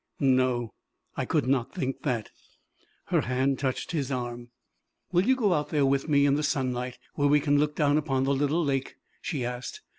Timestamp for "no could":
0.19-1.45